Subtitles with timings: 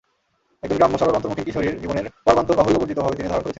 [0.63, 3.49] একজন গ্রাম্য সরল অন্তর্মুখিন কিশোরীর জীবনের পর্বান্তর বাহুল্যবর্জিতভাবে তিনি ধারণ করেছেন।